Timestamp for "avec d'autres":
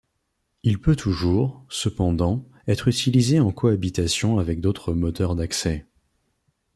4.39-4.93